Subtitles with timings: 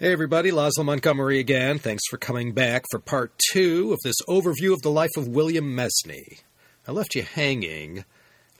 [0.00, 1.78] Hey everybody, Laszlo Montgomery again.
[1.78, 5.76] Thanks for coming back for part two of this overview of the life of William
[5.76, 6.38] Mesny.
[6.88, 8.06] I left you hanging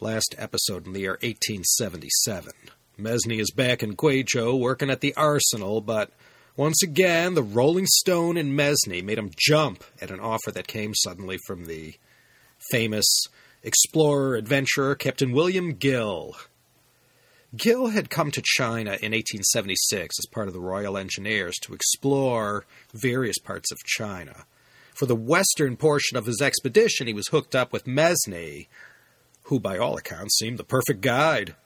[0.00, 2.52] last episode in the year 1877.
[2.98, 6.10] Mesny is back in Guizhou working at the arsenal, but
[6.58, 10.92] once again, the Rolling Stone and Mesny made him jump at an offer that came
[10.94, 11.94] suddenly from the
[12.70, 13.06] famous
[13.62, 16.36] explorer, adventurer, Captain William Gill.
[17.56, 22.64] Gill had come to China in 1876 as part of the Royal Engineers to explore
[22.94, 24.44] various parts of China.
[24.94, 28.68] For the western portion of his expedition, he was hooked up with Mesny,
[29.44, 31.56] who by all accounts seemed the perfect guide.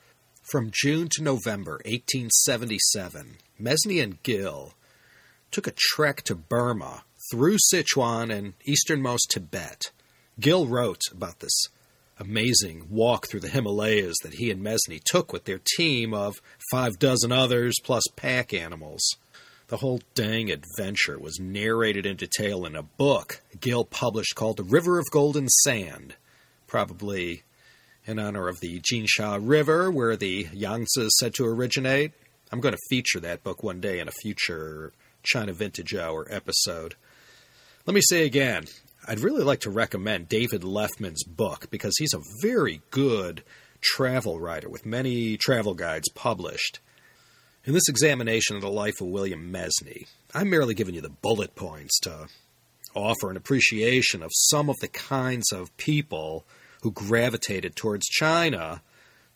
[0.43, 4.75] From June to November 1877, Mesny and Gill
[5.51, 9.91] took a trek to Burma through Sichuan and easternmost Tibet.
[10.41, 11.69] Gill wrote about this
[12.19, 16.41] amazing walk through the Himalayas that he and Mesny took with their team of
[16.71, 19.03] five dozen others plus pack animals.
[19.69, 24.63] The whole dang adventure was narrated in detail in a book Gill published called The
[24.63, 26.15] River of Golden Sand,
[26.67, 27.43] probably
[28.07, 32.13] in honor of the Jinsha River where the Yangtze is said to originate.
[32.53, 34.93] I'm going to feature that book one day in a future
[35.23, 36.95] China Vintage Hour episode.
[37.87, 38.67] Let me say again,
[39.07, 43.43] I'd really like to recommend David Leffman's book because he's a very good
[43.83, 46.81] travel writer with many travel guides published.
[47.67, 51.55] In this examination of the life of William Mesny, I'm merely giving you the bullet
[51.55, 52.29] points to
[52.95, 56.47] offer an appreciation of some of the kinds of people
[56.83, 58.81] who gravitated towards China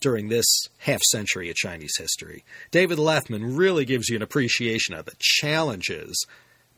[0.00, 0.46] during this
[0.78, 2.42] half century of Chinese history.
[2.70, 6.26] David Leffman really gives you an appreciation of the challenges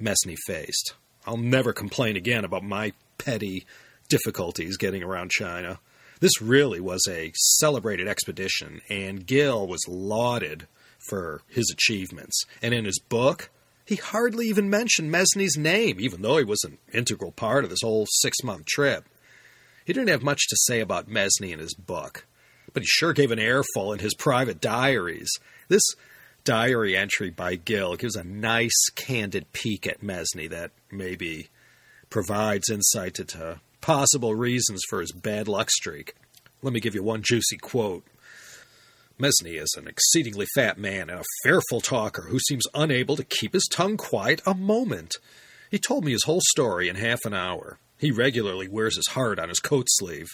[0.00, 0.94] Mesny faced.
[1.26, 3.66] I'll never complain again about my petty
[4.08, 5.78] difficulties getting around China.
[6.20, 10.66] This really was a celebrated expedition, and Gill was lauded
[11.08, 12.44] for his achievements.
[12.60, 13.50] And in his book,
[13.86, 17.80] he hardly even mentioned Mesny's name, even though he was an integral part of this
[17.82, 19.04] whole six month trip.
[19.84, 22.26] He didn't have much to say about Mesny in his book,
[22.72, 25.30] but he sure gave an airful in his private diaries.
[25.68, 25.82] This
[26.44, 31.48] diary entry by Gill gives a nice, candid peek at Mesny that maybe
[32.08, 36.14] provides insight into possible reasons for his bad luck streak.
[36.62, 38.04] Let me give you one juicy quote.
[39.18, 43.52] Mesny is an exceedingly fat man and a fearful talker who seems unable to keep
[43.52, 45.16] his tongue quiet a moment.
[45.70, 47.78] He told me his whole story in half an hour.
[47.98, 50.28] He regularly wears his heart on his coat sleeve.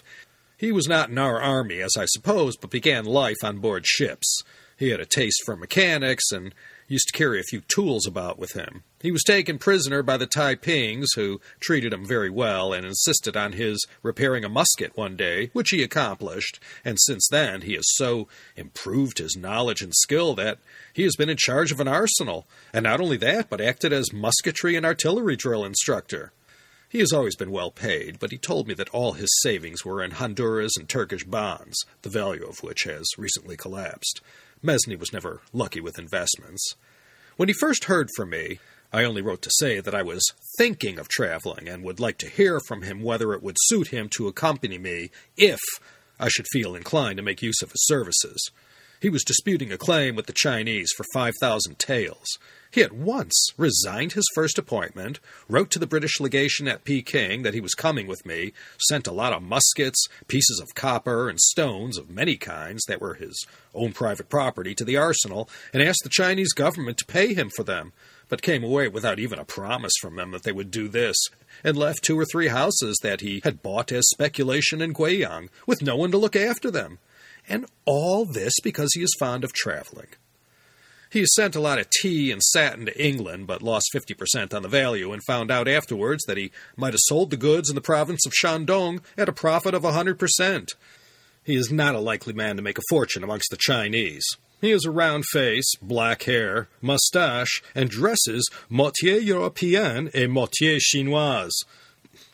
[0.56, 4.43] He was not in our army, as I suppose, but began life on board ships.
[4.78, 6.54] He had a taste for mechanics and
[6.87, 8.82] used to carry a few tools about with him.
[9.00, 13.53] He was taken prisoner by the Taipings, who treated him very well and insisted on
[13.53, 18.28] his repairing a musket one day, which he accomplished, and since then he has so
[18.54, 20.59] improved his knowledge and skill that
[20.92, 24.12] he has been in charge of an arsenal, and not only that, but acted as
[24.12, 26.32] musketry and artillery drill instructor.
[26.88, 30.03] He has always been well paid, but he told me that all his savings were
[30.03, 34.20] in Honduras and Turkish bonds, the value of which has recently collapsed.
[34.62, 36.75] Mesny was never lucky with investments.
[37.37, 38.59] When he first heard from me,
[38.93, 42.31] I only wrote to say that I was thinking of traveling and would like to
[42.31, 45.61] hear from him whether it would suit him to accompany me if
[46.19, 48.50] I should feel inclined to make use of his services.
[49.00, 52.39] He was disputing a claim with the Chinese for 5,000 taels.
[52.76, 57.54] He at once resigned his first appointment, wrote to the British legation at Peking that
[57.54, 61.97] he was coming with me, sent a lot of muskets, pieces of copper, and stones
[61.97, 66.10] of many kinds that were his own private property to the arsenal, and asked the
[66.10, 67.94] Chinese government to pay him for them,
[68.28, 71.16] but came away without even a promise from them that they would do this,
[71.65, 75.81] and left two or three houses that he had bought as speculation in Guiyang, with
[75.81, 76.98] no one to look after them.
[77.48, 80.09] And all this because he is fond of traveling.
[81.11, 84.69] He sent a lot of tea and satin to England, but lost 50% on the
[84.69, 88.27] value and found out afterwards that he might have sold the goods in the province
[88.27, 90.69] of Shandong at a profit of a 100%.
[91.45, 94.27] He is not a likely man to make a fortune amongst the Chinese.
[94.61, 101.65] He has a round face, black hair, mustache, and dresses moitié European et moitié chinoise.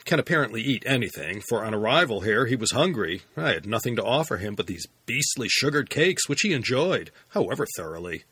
[0.05, 3.23] Can apparently eat anything, for on arrival here he was hungry.
[3.37, 7.67] I had nothing to offer him but these beastly sugared cakes, which he enjoyed, however
[7.77, 8.25] thoroughly.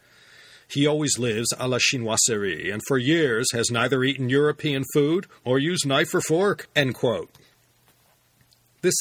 [0.70, 5.58] He always lives a la chinoiserie, and for years has neither eaten European food or
[5.58, 6.69] used knife or fork.
[6.75, 6.94] This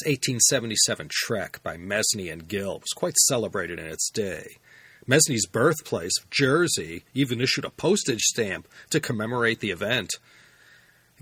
[0.04, 4.56] 1877 trek by Mesny and Gill was quite celebrated in its day.
[5.08, 10.10] Mesny's birthplace, Jersey, even issued a postage stamp to commemorate the event.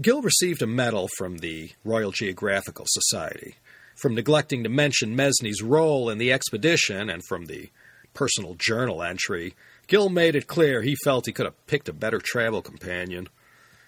[0.00, 3.56] Gill received a medal from the Royal Geographical Society
[3.96, 7.68] from neglecting to mention Mesny's role in the expedition and from the
[8.14, 9.54] personal journal entry
[9.88, 13.28] Gill made it clear he felt he could have picked a better travel companion.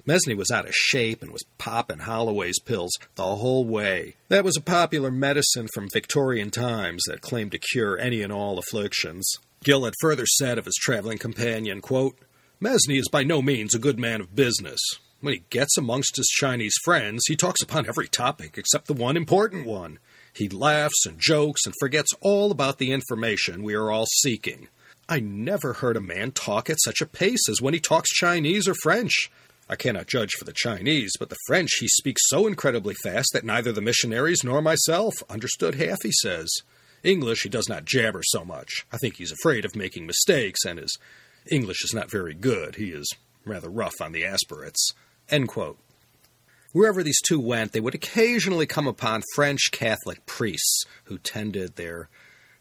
[0.07, 4.17] Mesny was out of shape and was popping Holloway's pills the whole way.
[4.29, 8.59] That was a popular medicine from Victorian times that claimed to cure any and all
[8.59, 9.31] afflictions.
[9.63, 12.19] Gill had further said of his traveling companion, quote,
[12.63, 14.81] Mesny is by no means a good man of business.
[15.21, 19.19] When he gets amongst his Chinese friends, he talks upon every topic except the one
[19.19, 19.99] important one.
[20.35, 24.69] He laughs and jokes and forgets all about the information we are all seeking.
[25.13, 28.69] I never heard a man talk at such a pace as when he talks Chinese
[28.69, 29.29] or French.
[29.69, 33.45] I cannot judge for the Chinese, but the French he speaks so incredibly fast that
[33.45, 36.49] neither the missionaries nor myself understood half he says.
[37.03, 38.87] English he does not jabber so much.
[38.93, 40.97] I think he's afraid of making mistakes, and his
[41.51, 42.77] English is not very good.
[42.77, 43.13] He is
[43.45, 44.93] rather rough on the aspirates.
[46.73, 52.09] Wherever these two went, they would occasionally come upon French Catholic priests who tended their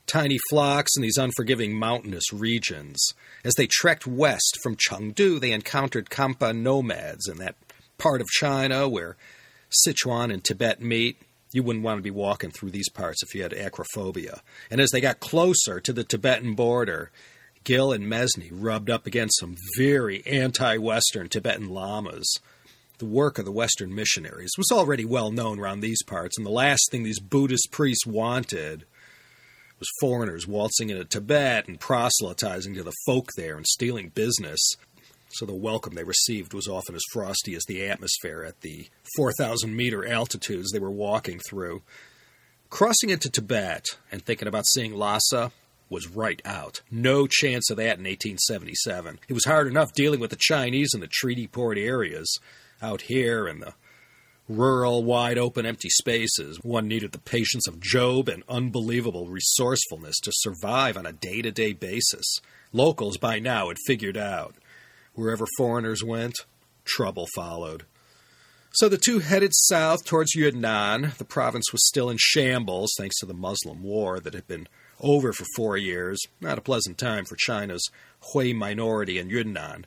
[0.10, 3.14] tiny flocks in these unforgiving mountainous regions.
[3.44, 7.56] As they trekked west from Chengdu, they encountered Khampa nomads in that
[7.98, 9.18] part of China where
[9.86, 11.22] Sichuan and Tibet meet.
[11.52, 14.42] You wouldn't want to be walking through these parts if you had acrophobia.
[14.70, 17.12] And as they got closer to the Tibetan border,
[17.64, 22.40] Gill and Mesny rubbed up against some very anti Western Tibetan lamas
[23.00, 26.52] the work of the Western missionaries was already well known around these parts, and the
[26.52, 28.84] last thing these Buddhist priests wanted
[29.80, 34.60] was foreigners waltzing into Tibet and proselytizing to the folk there and stealing business.
[35.30, 39.76] So the welcome they received was often as frosty as the atmosphere at the 4,000
[39.76, 41.82] meter altitudes they were walking through.
[42.70, 45.52] Crossing into Tibet and thinking about seeing Lhasa
[45.90, 46.82] was right out.
[46.92, 49.20] No chance of that in 1877.
[49.28, 52.40] It was hard enough dealing with the Chinese in the treaty port areas
[52.82, 53.74] out here in the
[54.50, 60.32] rural, wide open, empty spaces, one needed the patience of Job and unbelievable resourcefulness to
[60.34, 62.26] survive on a day to day basis.
[62.74, 64.56] Locals by now had figured out
[65.14, 66.34] wherever foreigners went,
[66.84, 67.86] trouble followed.
[68.72, 71.14] So the two headed south towards Yunnan.
[71.18, 74.68] The province was still in shambles thanks to the Muslim war that had been
[75.00, 76.20] over for four years.
[76.42, 77.88] Not a pleasant time for China's
[78.32, 79.86] Hui minority in Yunnan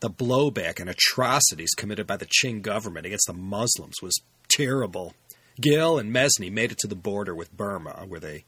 [0.00, 5.14] the blowback and atrocities committed by the Qing government against the Muslims was terrible.
[5.60, 8.44] Gill and Mesny made it to the border with Burma, where they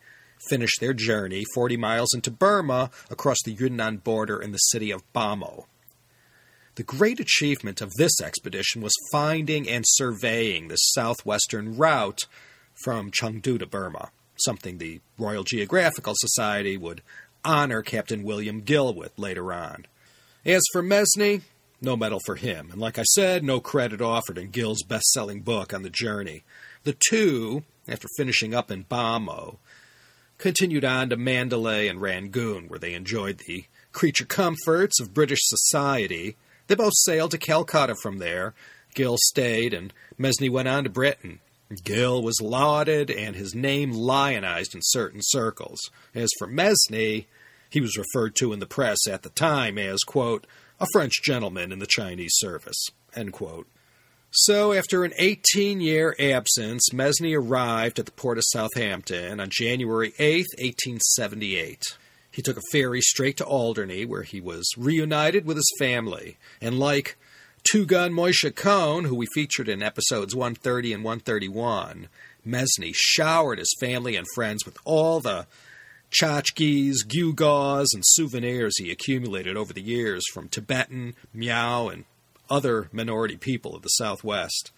[0.48, 5.02] finished their journey 40 miles into Burma across the Yunnan border in the city of
[5.12, 5.66] Bhamo.
[6.76, 12.20] The great achievement of this expedition was finding and surveying the southwestern route
[12.84, 17.02] from Chengdu to Burma, something the Royal Geographical Society would
[17.44, 19.86] honor Captain William Gill with later on.
[20.46, 21.42] As for Mesny,
[21.80, 25.42] no medal for him, and like I said, no credit offered in Gill's best selling
[25.42, 26.44] book on the journey.
[26.84, 29.58] The two, after finishing up in Bhamo,
[30.38, 36.36] continued on to Mandalay and Rangoon, where they enjoyed the creature comforts of British society.
[36.68, 38.54] They both sailed to Calcutta from there.
[38.94, 41.40] Gill stayed, and Mesny went on to Britain.
[41.84, 45.78] Gill was lauded and his name lionized in certain circles.
[46.14, 47.26] As for Mesny,
[47.68, 50.46] he was referred to in the press at the time as, quote,
[50.80, 53.66] a French gentleman in the Chinese service, end quote.
[54.30, 60.12] So, after an 18 year absence, Mesny arrived at the port of Southampton on January
[60.18, 61.82] 8, 1878.
[62.30, 66.36] He took a ferry straight to Alderney, where he was reunited with his family.
[66.60, 67.16] And like
[67.70, 72.08] Two Gun Moishe Cohen, who we featured in episodes 130 and 131,
[72.46, 75.46] Mesny showered his family and friends with all the
[76.10, 82.04] tchotchkes, gewgaws, and souvenirs he accumulated over the years from Tibetan, Miao, and
[82.50, 84.72] other minority people of the Southwest.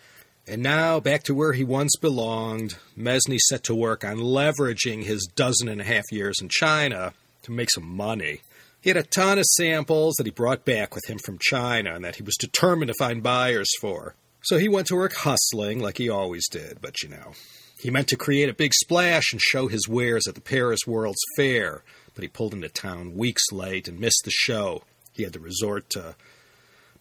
[0.47, 5.29] And now, back to where he once belonged, Mesny set to work on leveraging his
[5.35, 8.41] dozen and a half years in China to make some money.
[8.81, 12.05] He had a ton of samples that he brought back with him from China and
[12.05, 14.15] that he was determined to find buyers for.
[14.43, 17.33] So he went to work hustling like he always did, but you know,
[17.81, 21.23] he meant to create a big splash and show his wares at the Paris World's
[21.37, 21.83] Fair,
[22.15, 24.83] but he pulled into town weeks late and missed the show.
[25.13, 26.15] He had to resort to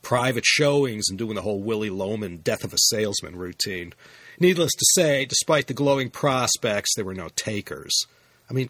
[0.02, 3.94] private showings and doing the whole Willy Loman death of a salesman routine.
[4.40, 8.06] Needless to say, despite the glowing prospects, there were no takers.
[8.50, 8.70] I mean,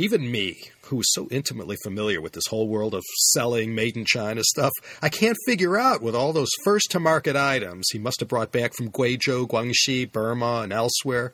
[0.00, 4.04] even me, who is so intimately familiar with this whole world of selling made in
[4.04, 8.20] China stuff, I can't figure out with all those first to market items he must
[8.20, 11.32] have brought back from Guizhou, Guangxi, Burma, and elsewhere.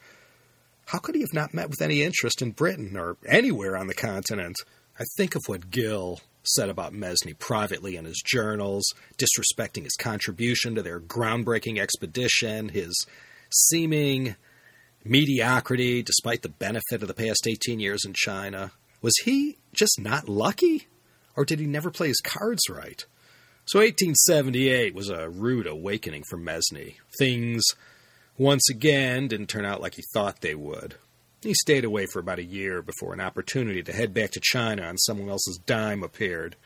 [0.86, 3.94] How could he have not met with any interest in Britain or anywhere on the
[3.94, 4.56] continent?
[4.98, 8.84] I think of what Gill said about Mesny privately in his journals,
[9.16, 13.06] disrespecting his contribution to their groundbreaking expedition, his
[13.50, 14.36] seeming
[15.08, 18.72] mediocrity despite the benefit of the past 18 years in China.
[19.02, 20.88] Was he just not lucky?
[21.36, 23.04] Or did he never play his cards right?
[23.66, 26.94] So 1878 was a rude awakening for Mesny.
[27.18, 27.64] Things,
[28.38, 30.94] once again, didn't turn out like he thought they would.
[31.42, 34.82] He stayed away for about a year before an opportunity to head back to China
[34.82, 36.56] on someone else's dime appeared.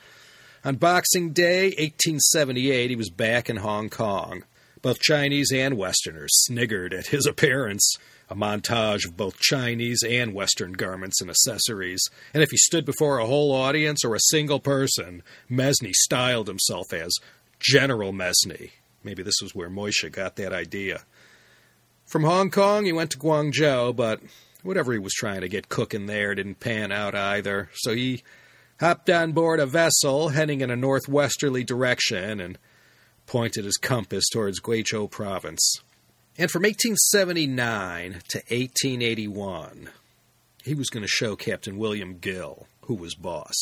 [0.63, 4.45] On Boxing Day, 1878, he was back in Hong Kong.
[4.83, 7.97] Both Chinese and Westerners sniggered at his appearance
[8.31, 13.19] a montage of both Chinese and Western garments and accessories, and if he stood before
[13.19, 17.13] a whole audience or a single person, Mesny styled himself as
[17.59, 18.71] General Mesny.
[19.03, 21.03] Maybe this was where Moishe got that idea.
[22.07, 24.21] From Hong Kong, he went to Guangzhou, but
[24.63, 28.23] whatever he was trying to get cooking there didn't pan out either, so he
[28.79, 32.59] hopped on board a vessel heading in a northwesterly direction and
[33.27, 35.81] pointed his compass towards Guizhou province.
[36.41, 39.91] And from 1879 to 1881,
[40.65, 43.55] he was going to show Captain William Gill who was boss.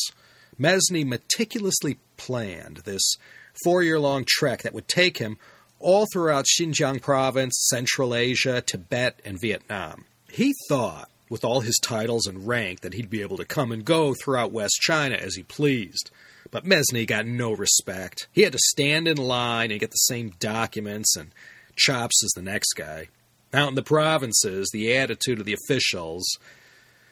[0.57, 3.17] Mesny meticulously planned this
[3.65, 5.37] four year long trek that would take him
[5.79, 10.05] all throughout Xinjiang province, Central Asia, Tibet, and Vietnam.
[10.31, 13.83] He thought, with all his titles and rank, that he'd be able to come and
[13.83, 16.11] go throughout West China as he pleased.
[16.49, 18.29] But Mesny got no respect.
[18.31, 21.31] He had to stand in line and get the same documents and
[21.79, 23.07] chops as the next guy.
[23.53, 26.37] Out in the provinces, the attitude of the officials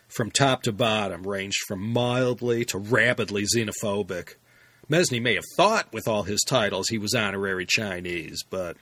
[0.08, 4.36] from top to bottom ranged from mildly to rabidly xenophobic.
[4.90, 8.78] Mesny may have thought, with all his titles, he was honorary Chinese, but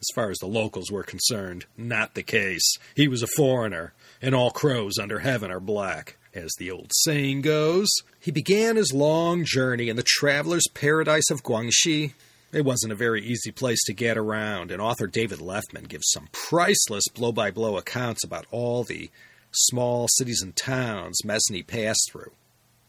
[0.00, 2.76] as far as the locals were concerned, not the case.
[2.94, 6.16] He was a foreigner, and all crows under heaven are black.
[6.34, 7.88] As the old saying goes,
[8.18, 12.12] he began his long journey in the traveler's paradise of Guangxi
[12.54, 16.28] it wasn't a very easy place to get around, and author David Leffman gives some
[16.30, 19.10] priceless blow by blow accounts about all the
[19.50, 22.32] small cities and towns Mesny passed through.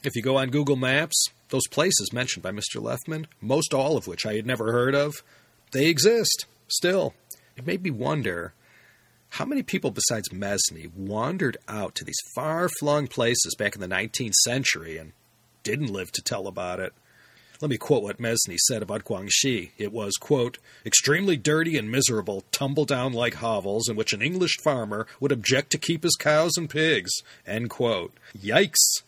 [0.03, 2.79] If you go on Google Maps, those places mentioned by Mr.
[2.79, 5.15] Leffman, most all of which I had never heard of,
[5.71, 7.13] they exist still.
[7.57, 8.53] It made me wonder
[9.29, 13.87] how many people besides Mesny wandered out to these far flung places back in the
[13.87, 15.13] 19th century and
[15.63, 16.93] didn't live to tell about it.
[17.61, 19.71] Let me quote what Mesny said about Guangxi.
[19.77, 24.57] It was, quote, extremely dirty and miserable, tumble down like hovels in which an English
[24.63, 27.11] farmer would object to keep his cows and pigs,
[27.47, 28.13] end quote.
[28.37, 29.03] Yikes!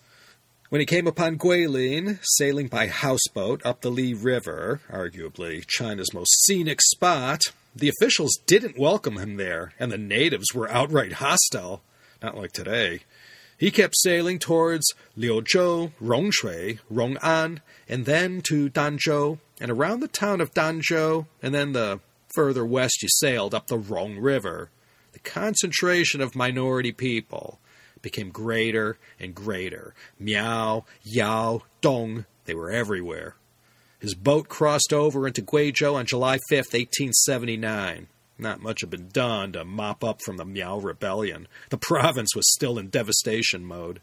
[0.69, 6.43] When he came upon Guilin, sailing by houseboat up the Li River, arguably China's most
[6.43, 7.41] scenic spot,
[7.75, 11.81] the officials didn't welcome him there, and the natives were outright hostile.
[12.21, 13.01] Not like today.
[13.57, 20.41] He kept sailing towards Liuzhou, Rongshui, Rong'an, and then to Danzhou, and around the town
[20.41, 21.99] of Danzhou, and then the
[22.35, 24.69] further west you sailed up the Rong River.
[25.13, 27.59] The concentration of minority people
[28.03, 29.95] became greater and greater.
[30.19, 33.35] Miao, Yao, Dong, they were everywhere.
[33.99, 38.07] His boat crossed over into Guizhou on July 5, 1879.
[38.37, 41.47] Not much had been done to mop up from the Miao rebellion.
[41.69, 43.99] The province was still in devastation mode.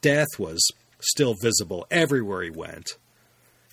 [0.00, 0.68] Death was
[1.00, 2.96] still visible everywhere he went.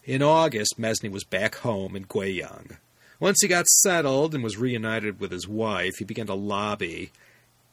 [0.04, 2.78] In August, Mesny was back home in Guiyang.
[3.20, 7.12] Once he got settled and was reunited with his wife, he began to lobby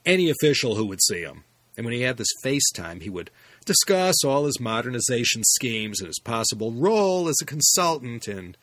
[0.04, 1.44] any official who would see him.
[1.76, 3.30] And when he had this FaceTime, he would
[3.64, 8.56] discuss all his modernization schemes and his possible role as a consultant in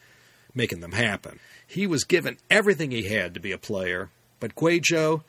[0.55, 1.39] making them happen.
[1.65, 5.23] He was given everything he had to be a player, but Guizhou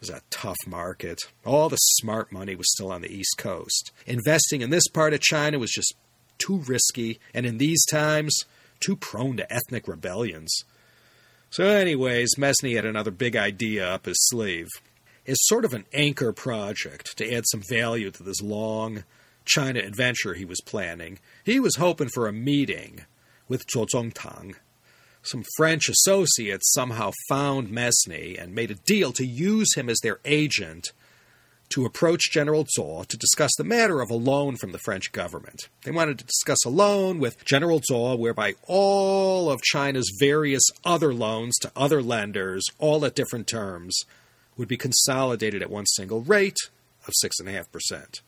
[0.00, 1.20] was a tough market.
[1.44, 3.92] All the smart money was still on the East Coast.
[4.06, 5.94] Investing in this part of China was just
[6.38, 8.34] too risky, and in these times,
[8.80, 10.52] too prone to ethnic rebellions.
[11.50, 14.68] So, anyways, Mesny had another big idea up his sleeve.
[15.26, 19.04] As sort of an anchor project to add some value to this long
[19.44, 23.04] China adventure he was planning, he was hoping for a meeting
[23.50, 24.54] with Zuo Zongtang,
[25.22, 30.20] some French associates somehow found Mesny and made a deal to use him as their
[30.24, 30.92] agent
[31.70, 35.68] to approach General Zuo to discuss the matter of a loan from the French government.
[35.84, 41.12] They wanted to discuss a loan with General Zuo whereby all of China's various other
[41.12, 43.96] loans to other lenders, all at different terms,
[44.56, 46.58] would be consolidated at one single rate
[47.06, 48.20] of 6.5%.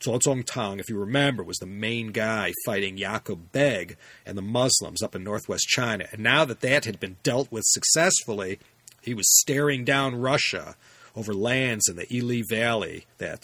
[0.00, 5.02] Zuo Zongtang, if you remember, was the main guy fighting Yaqub Beg and the Muslims
[5.02, 6.06] up in northwest China.
[6.12, 8.60] And now that that had been dealt with successfully,
[9.02, 10.76] he was staring down Russia
[11.16, 13.42] over lands in the Ili Valley that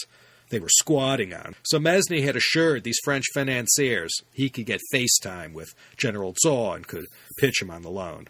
[0.51, 1.57] they were squatting on.
[1.65, 6.87] So Mesny had assured these French financiers he could get FaceTime with General Zuo and
[6.87, 7.07] could
[7.39, 8.29] pitch him on the loan.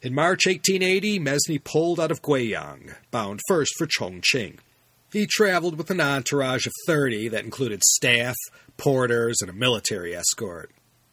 [0.00, 4.58] In March 1880, Mesny pulled out of Guiyang, bound first for Chongqing.
[5.14, 8.34] He traveled with an entourage of 30 that included staff,
[8.76, 10.72] porters, and a military escort.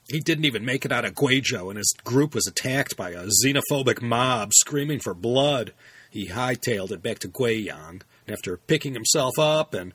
[0.09, 3.27] He didn't even make it out of Guizhou, and his group was attacked by a
[3.45, 5.73] xenophobic mob screaming for blood.
[6.09, 8.01] He hightailed it back to Guiyang.
[8.25, 9.93] And after picking himself up and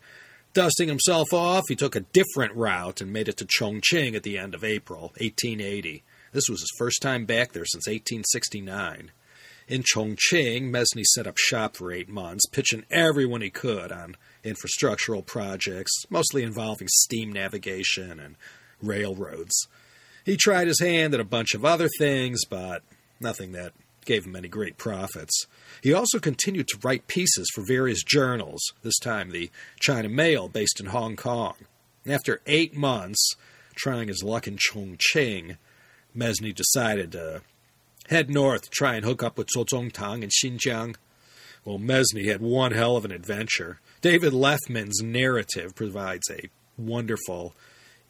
[0.55, 4.39] dusting himself off, he took a different route and made it to Chongqing at the
[4.39, 6.05] end of April 1880.
[6.31, 9.11] This was his first time back there since 1869.
[9.69, 15.27] In Chongqing, Mesny set up shop for eight months, pitching everyone he could on infrastructural
[15.27, 18.37] projects, mostly involving steam navigation and
[18.81, 19.67] railroads.
[20.25, 22.83] He tried his hand at a bunch of other things, but
[23.19, 23.73] nothing that
[24.05, 25.47] gave him any great profits.
[25.83, 30.79] He also continued to write pieces for various journals, this time the China Mail, based
[30.79, 31.55] in Hong Kong.
[32.07, 33.35] After eight months
[33.75, 35.57] trying his luck in Chongqing,
[36.15, 37.43] Mesny decided to
[38.09, 40.97] head north try and hook up with Tang in Xinjiang.
[41.65, 43.81] Well, Mesny had one hell of an adventure.
[44.01, 46.49] David Leffman's narrative provides a
[46.79, 47.55] wonderful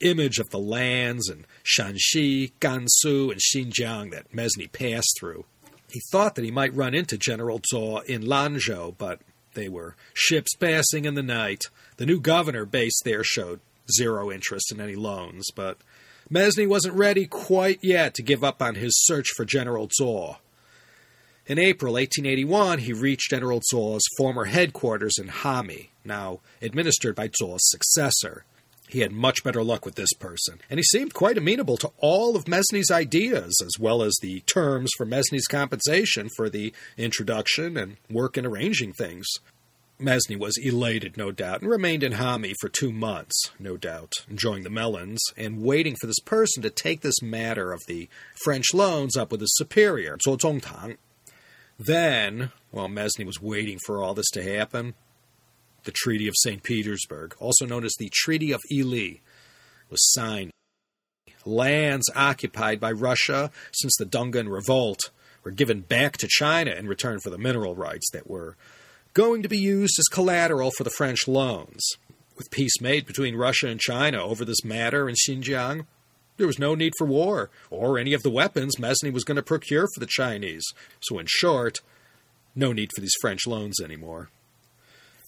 [0.00, 5.44] image of the lands and Shanxi, Gansu, and Xinjiang that Mesny passed through.
[5.90, 9.20] He thought that he might run into General Zuo in Lanzhou, but
[9.54, 11.64] they were ships passing in the night.
[11.96, 13.60] The new governor based there showed
[13.96, 15.78] zero interest in any loans, but
[16.30, 20.38] Mesny wasn't ready quite yet to give up on his search for General Zuo.
[21.46, 27.60] In April 1881, he reached General Zuo's former headquarters in Hami, now administered by Zuo's
[27.70, 28.44] successor.
[28.88, 32.34] He had much better luck with this person, and he seemed quite amenable to all
[32.34, 37.96] of Mesny's ideas, as well as the terms for Mesny's compensation for the introduction and
[38.10, 39.26] work in arranging things.
[39.98, 44.62] Mesny was elated, no doubt, and remained in Hami for two months, no doubt, enjoying
[44.62, 48.08] the melons and waiting for this person to take this matter of the
[48.44, 50.98] French loans up with his superior, Zuo Zongtang.
[51.78, 54.94] Then, while Mesny was waiting for all this to happen,
[55.84, 56.62] the Treaty of St.
[56.62, 59.22] Petersburg, also known as the Treaty of Ili,
[59.88, 60.50] was signed.
[61.46, 65.10] Lands occupied by Russia since the Dungan Revolt
[65.44, 68.56] were given back to China in return for the mineral rights that were
[69.16, 71.82] going to be used as collateral for the French loans.
[72.36, 75.86] With peace made between Russia and China over this matter in Xinjiang,
[76.36, 79.42] there was no need for war or any of the weapons Mesny was going to
[79.42, 80.64] procure for the Chinese.
[81.00, 81.80] So, in short,
[82.54, 84.28] no need for these French loans anymore.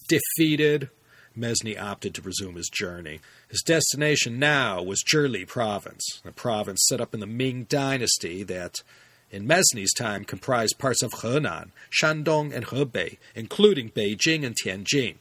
[0.07, 0.91] Defeated,
[1.35, 3.21] Mesny opted to resume his journey.
[3.49, 8.83] His destination now was Zhili province, a province set up in the Ming dynasty that,
[9.31, 15.15] in Mesny's time, comprised parts of Henan, Shandong, and Hebei, including Beijing and Tianjin.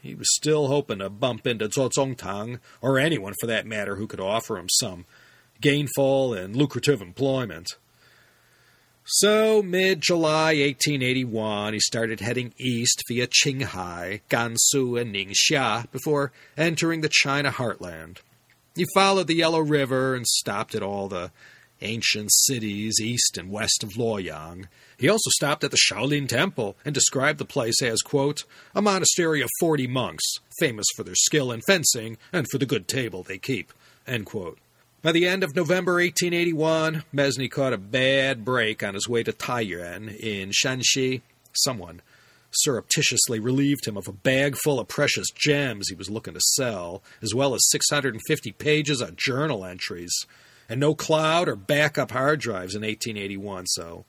[0.00, 4.06] He was still hoping to bump into Zuo Zongtang, or anyone for that matter who
[4.06, 5.04] could offer him some
[5.60, 7.68] gainful and lucrative employment.
[9.04, 17.00] So, mid July 1881, he started heading east via Qinghai, Gansu, and Ningxia before entering
[17.00, 18.18] the China heartland.
[18.76, 21.30] He followed the Yellow River and stopped at all the
[21.82, 24.66] ancient cities east and west of Luoyang.
[24.96, 29.42] He also stopped at the Shaolin Temple and described the place as, quote, a monastery
[29.42, 30.24] of forty monks,
[30.58, 33.72] famous for their skill in fencing and for the good table they keep,
[34.06, 34.58] end quote.
[35.02, 39.32] By the end of November 1881, Mesny caught a bad break on his way to
[39.32, 41.22] Taiyuan in Shanxi.
[41.52, 42.00] Someone
[42.52, 47.02] surreptitiously relieved him of a bag full of precious gems he was looking to sell,
[47.20, 50.14] as well as 650 pages of journal entries,
[50.72, 54.06] and no cloud or backup hard drives in 1881, so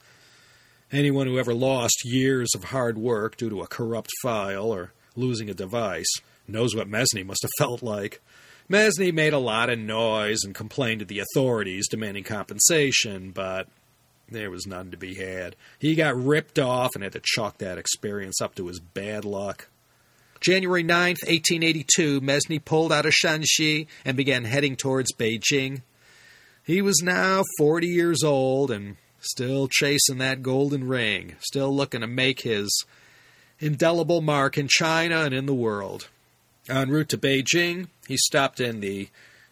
[0.94, 5.50] anyone who ever lost years of hard work due to a corrupt file or losing
[5.50, 6.10] a device
[6.48, 8.22] knows what Mesny must have felt like.
[8.70, 13.68] Mesny made a lot of noise and complained to the authorities demanding compensation, but
[14.30, 15.58] there was none to be had.
[15.80, 19.68] He got ripped off and had to chalk that experience up to his bad luck.
[20.40, 25.82] January 9th, 1882, Mesny pulled out of Shanxi and began heading towards Beijing.
[26.66, 32.08] He was now 40 years old and still chasing that golden ring, still looking to
[32.08, 32.86] make his
[33.60, 36.08] indelible mark in China and in the world.
[36.70, 39.10] En route to Beijing, he stopped in the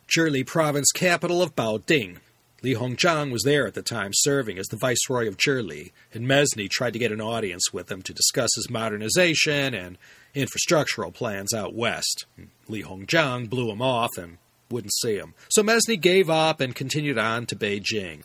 [0.07, 2.19] Zhili province capital of Baoding.
[2.63, 6.69] Li Hongzhang was there at the time, serving as the viceroy of Zhili, and Mesny
[6.69, 9.97] tried to get an audience with him to discuss his modernization and
[10.35, 12.25] infrastructural plans out west.
[12.69, 14.37] Li Hongzhang blew him off and
[14.71, 15.33] wouldn't see him.
[15.49, 18.23] So Mesny gave up and continued on to Beijing.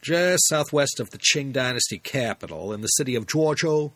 [0.00, 3.92] Just southwest of the Qing dynasty capital, in the city of Zhuozhou,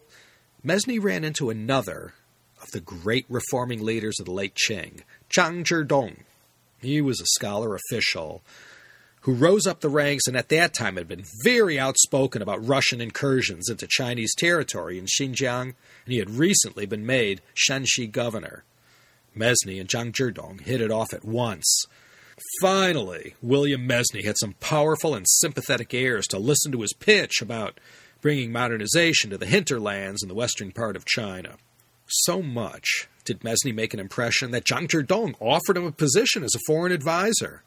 [0.64, 2.14] Mesny ran into another
[2.62, 6.18] of the great reforming leaders of the late Qing, Zhang Zhidong.
[6.80, 8.42] He was a scholar official
[9.22, 13.00] who rose up the ranks and at that time had been very outspoken about Russian
[13.00, 15.74] incursions into Chinese territory in Xinjiang, and
[16.06, 18.62] he had recently been made Shanxi governor.
[19.36, 21.84] Mesny and Zhang Zhidong hit it off at once.
[22.60, 27.78] Finally, William Mesny had some powerful and sympathetic heirs to listen to his pitch about
[28.20, 31.56] bringing modernization to the hinterlands in the western part of China.
[32.08, 36.54] So much did Mesny make an impression that Zhang Zhidong offered him a position as
[36.54, 37.62] a foreign advisor.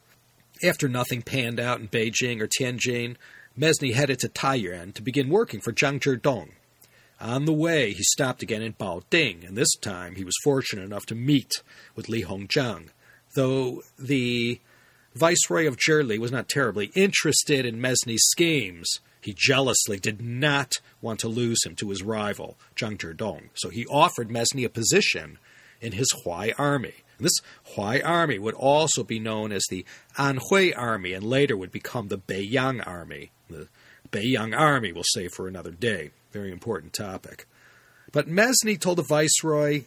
[0.64, 3.16] After nothing panned out in Beijing or Tianjin,
[3.58, 6.50] Mesny headed to Taiyuan to begin working for Zhang Zhidong.
[7.22, 11.06] On the way, he stopped again in Baoding, and this time he was fortunate enough
[11.08, 11.62] to meet
[11.96, 12.90] with Li Hongzhang,
[13.36, 14.62] though the
[15.16, 19.02] Viceroy of Zhili was not terribly interested in Mesny's schemes.
[19.22, 23.86] He jealously did not want to lose him to his rival, Zhang Zhidong, so he
[23.88, 25.40] offered Mesny a position
[25.82, 26.94] in his Huai army.
[27.18, 27.40] And this
[27.76, 29.86] Huai army would also be known as the
[30.18, 33.32] Anhui army and later would become the Beiyang army.
[33.50, 33.68] The
[34.10, 36.12] Beiyang army we'll save for another day.
[36.32, 37.48] Very important topic.
[38.12, 39.84] But Mesny told the viceroy,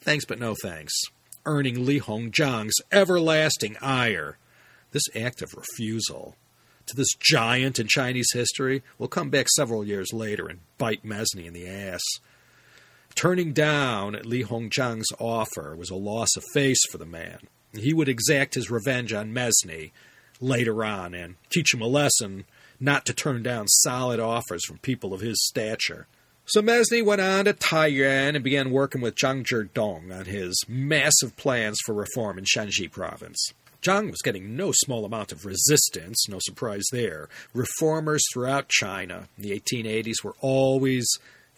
[0.00, 0.94] thanks but no thanks,
[1.44, 4.38] earning Li Hongzhang's everlasting ire.
[4.92, 6.36] This act of refusal
[6.86, 11.46] to this giant in Chinese history will come back several years later and bite Mesny
[11.46, 12.02] in the ass.
[13.14, 17.40] Turning down Li Hongzhang's offer was a loss of face for the man.
[17.74, 19.92] He would exact his revenge on Mesny
[20.40, 22.44] later on and teach him a lesson
[22.80, 26.06] not to turn down solid offers from people of his stature.
[26.48, 31.36] So Mesny went on to Taiyuan and began working with Zhang Zhidong on his massive
[31.36, 33.52] plans for reform in Shanxi province.
[33.82, 37.28] Zhang was getting no small amount of resistance, no surprise there.
[37.52, 41.08] Reformers throughout China in the 1880s were always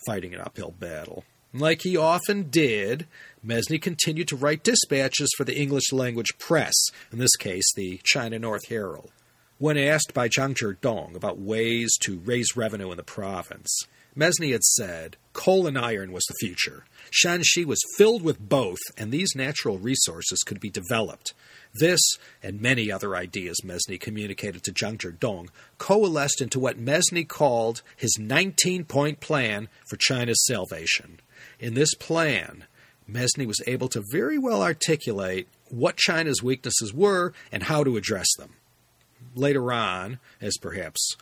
[0.07, 1.25] fighting an uphill battle.
[1.53, 3.07] Like he often did,
[3.45, 6.75] Mesny continued to write dispatches for the English language press,
[7.13, 9.11] in this case, the China North Herald.
[9.61, 13.77] When asked by Zhang Zhidong about ways to raise revenue in the province,
[14.17, 16.85] Mesny had said coal and iron was the future.
[17.11, 21.35] Shanxi was filled with both, and these natural resources could be developed.
[21.75, 22.01] This,
[22.41, 28.17] and many other ideas Mesny communicated to Zhang Zhidong, coalesced into what Mesny called his
[28.17, 31.19] 19 point plan for China's salvation.
[31.59, 32.67] In this plan,
[33.11, 38.29] Mesny was able to very well articulate what China's weaknesses were and how to address
[38.39, 38.55] them.
[39.39, 41.17] Later on, as perhaps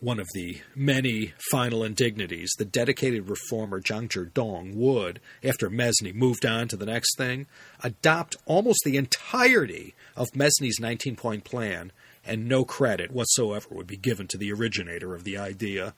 [0.00, 6.44] one of the many final indignities, the dedicated reformer Zhang Zhidong would, after Mesny moved
[6.44, 7.46] on to the next thing,
[7.80, 11.92] adopt almost the entirety of Mesny's 19 point plan,
[12.26, 15.94] and no credit whatsoever would be given to the originator of the idea.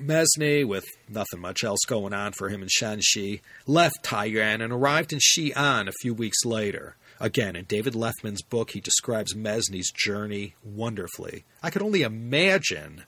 [0.00, 5.12] Mesny, with nothing much else going on for him in Shanxi, left Taiyuan and arrived
[5.12, 6.96] in Xi'an a few weeks later.
[7.20, 11.44] Again, in David Leffman's book, he describes Mesny's journey wonderfully.
[11.62, 13.04] I could only imagine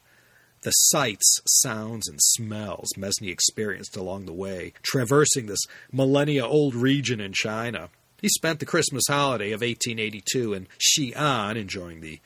[0.62, 7.20] the sights, sounds, and smells Mesny experienced along the way, traversing this millennia old region
[7.20, 7.88] in China.
[8.20, 12.20] He spent the Christmas holiday of 1882 in Xi'an, enjoying the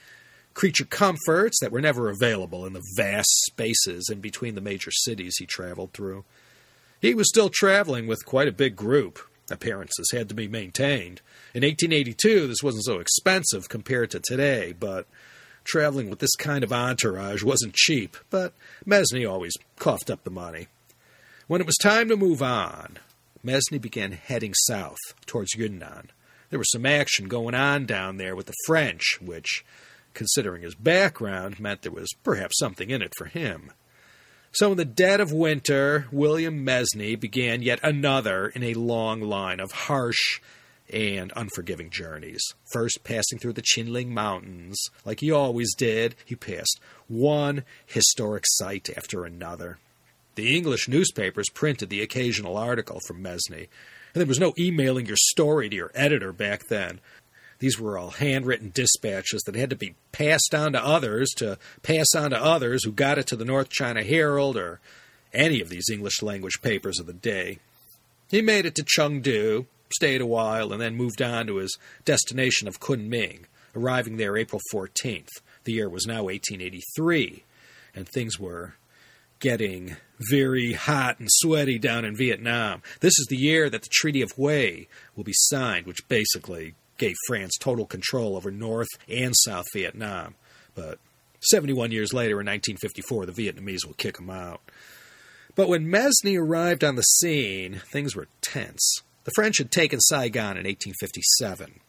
[0.54, 5.36] creature comforts that were never available in the vast spaces in between the major cities
[5.38, 6.24] he traveled through.
[7.00, 9.18] He was still traveling with quite a big group.
[9.50, 11.20] Appearances had to be maintained.
[11.52, 15.06] In 1882, this wasn't so expensive compared to today, but
[15.64, 18.54] traveling with this kind of entourage wasn't cheap, but
[18.86, 20.68] Mesny always coughed up the money.
[21.46, 22.98] When it was time to move on,
[23.44, 26.10] Mesny began heading south towards Yunnan.
[26.48, 29.64] There was some action going on down there with the French, which
[30.14, 33.72] considering his background, meant there was perhaps something in it for him.
[34.52, 39.58] So, in the dead of winter, William Mesny began yet another in a long line
[39.58, 40.40] of harsh
[40.92, 42.42] and unforgiving journeys.
[42.72, 48.90] First, passing through the Qinling Mountains, like he always did, he passed one historic site
[48.96, 49.78] after another.
[50.36, 53.68] The English newspapers printed the occasional article from Mesny,
[54.14, 57.00] and there was no emailing your story to your editor back then.
[57.64, 62.08] These were all handwritten dispatches that had to be passed on to others to pass
[62.14, 64.80] on to others who got it to the North China Herald or
[65.32, 67.60] any of these English language papers of the day.
[68.28, 72.68] He made it to Chengdu, stayed a while, and then moved on to his destination
[72.68, 75.30] of Kunming, arriving there April 14th.
[75.64, 77.44] The year was now 1883,
[77.94, 78.74] and things were
[79.38, 79.96] getting
[80.30, 82.82] very hot and sweaty down in Vietnam.
[83.00, 84.84] This is the year that the Treaty of Hue
[85.16, 90.34] will be signed, which basically gave France total control over North and South Vietnam.
[90.74, 90.98] But
[91.40, 94.60] 71 years later, in 1954, the Vietnamese will kick them out.
[95.54, 99.02] But when Mesny arrived on the scene, things were tense.
[99.24, 101.80] The French had taken Saigon in 1857,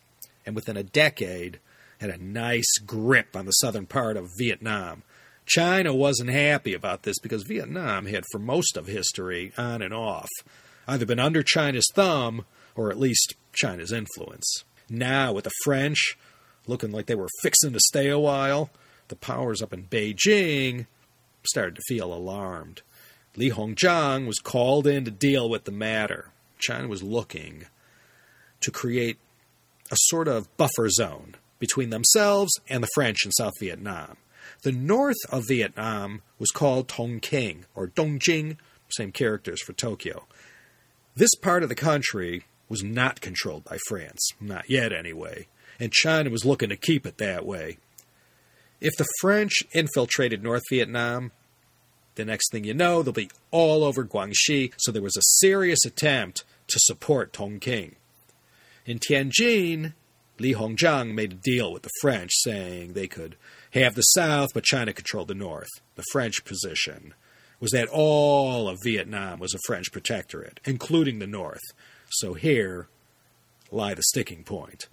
[0.45, 1.59] and within a decade,
[1.99, 5.03] had a nice grip on the southern part of Vietnam.
[5.45, 10.29] China wasn't happy about this because Vietnam had, for most of history, on and off,
[10.87, 14.63] either been under China's thumb or at least China's influence.
[14.89, 16.17] Now, with the French
[16.67, 18.69] looking like they were fixing to stay a while,
[19.07, 20.87] the powers up in Beijing
[21.47, 22.81] started to feel alarmed.
[23.35, 26.29] Li Hongzhang was called in to deal with the matter.
[26.57, 27.65] China was looking
[28.61, 29.17] to create
[29.91, 34.17] a sort of buffer zone between themselves and the French in South Vietnam.
[34.63, 38.57] The north of Vietnam was called Tonking or Dongjing,
[38.89, 40.25] same characters for Tokyo.
[41.15, 45.47] This part of the country was not controlled by France, not yet anyway,
[45.79, 47.77] and China was looking to keep it that way.
[48.81, 51.31] If the French infiltrated North Vietnam,
[52.15, 55.85] the next thing you know, they'll be all over Guangxi, so there was a serious
[55.85, 57.95] attempt to support Tonking.
[58.85, 59.93] In Tianjin,
[60.39, 63.35] Li Hongzhang made a deal with the French, saying they could
[63.71, 65.69] have the south, but China controlled the north.
[65.95, 67.13] The French position
[67.59, 71.63] was that all of Vietnam was a French protectorate, including the north.
[72.09, 72.87] So here
[73.71, 74.87] lie the sticking point.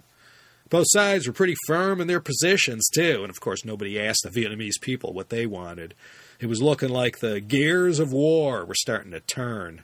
[0.69, 4.29] Both sides were pretty firm in their positions, too, and of course, nobody asked the
[4.29, 5.93] Vietnamese people what they wanted.
[6.39, 9.83] It was looking like the gears of war were starting to turn.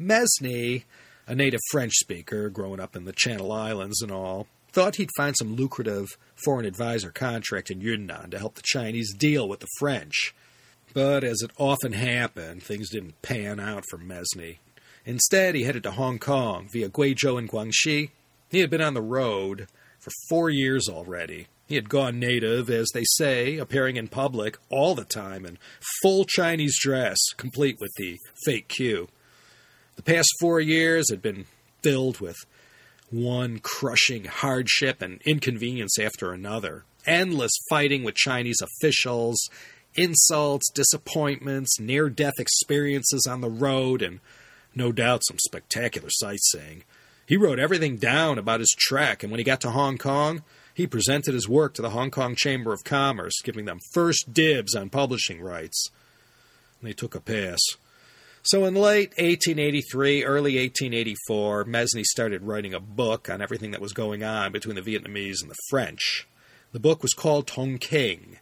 [0.00, 0.84] Mesny,
[1.26, 5.36] a native French speaker growing up in the Channel Islands and all, thought he'd find
[5.36, 6.08] some lucrative
[6.42, 10.34] foreign advisor contract in Yunnan to help the Chinese deal with the French.
[10.94, 14.58] But as it often happened, things didn't pan out for Mesny.
[15.04, 18.10] Instead, he headed to Hong Kong via Guizhou and Guangxi.
[18.50, 21.46] He had been on the road for four years already.
[21.66, 25.56] He had gone native, as they say, appearing in public all the time in
[26.02, 29.08] full Chinese dress, complete with the fake queue.
[29.96, 31.46] The past four years had been
[31.82, 32.36] filled with
[33.10, 36.84] one crushing hardship and inconvenience after another.
[37.06, 39.38] Endless fighting with Chinese officials,
[39.94, 44.20] insults, disappointments, near death experiences on the road, and
[44.74, 46.84] no doubt some spectacular sightseeing.
[47.26, 50.42] He wrote everything down about his trek, and when he got to Hong Kong,
[50.74, 54.74] he presented his work to the Hong Kong Chamber of Commerce, giving them first dibs
[54.74, 55.90] on publishing rights.
[56.82, 57.60] They took a pass.
[58.42, 63.92] So in late 1883, early 1884, Mesny started writing a book on everything that was
[63.92, 66.26] going on between the Vietnamese and the French.
[66.72, 68.38] The book was called Tonking,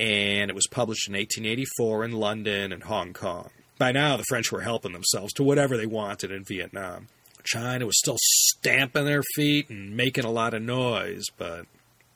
[0.00, 3.50] and it was published in 1884 in London and Hong Kong.
[3.78, 7.08] By now, the French were helping themselves to whatever they wanted in Vietnam.
[7.44, 11.66] China was still stamping their feet and making a lot of noise, but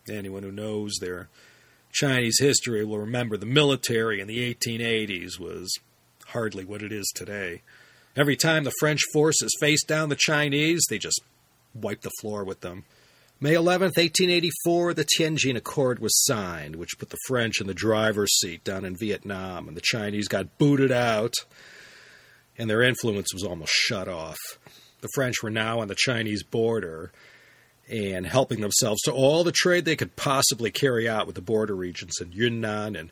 [0.09, 1.29] anyone who knows their
[1.92, 5.79] Chinese history will remember the military in the 1880s was
[6.29, 7.62] hardly what it is today.
[8.16, 11.20] Every time the French forces faced down the Chinese, they just
[11.75, 12.85] wiped the floor with them.
[13.42, 18.38] May 11, 1884, the Tianjin Accord was signed, which put the French in the driver's
[18.38, 21.33] seat down in Vietnam, and the Chinese got booted out,
[22.59, 24.37] and their influence was almost shut off.
[25.00, 27.12] The French were now on the Chinese border
[27.90, 31.74] and helping themselves to all the trade they could possibly carry out with the border
[31.74, 33.11] regions in Yunnan and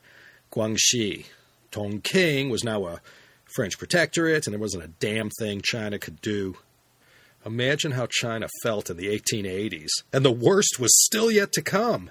[0.53, 1.25] Guangxi.
[1.73, 3.01] Tonking was now a
[3.55, 6.59] French protectorate, and there wasn't a damn thing China could do.
[7.49, 12.11] Imagine how China felt in the 1880s, and the worst was still yet to come.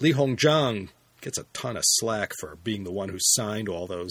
[0.00, 0.88] Li Hongzhang
[1.20, 4.10] gets a ton of slack for being the one who signed all those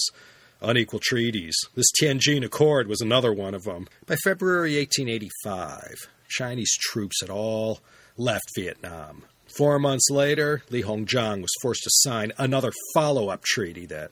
[0.61, 1.57] unequal treaties.
[1.75, 3.89] This Tianjin Accord was another one of them.
[4.05, 7.81] By February 1885, Chinese troops had all
[8.15, 9.23] left Vietnam.
[9.57, 14.11] Four months later, Li Hongzhang was forced to sign another follow up treaty that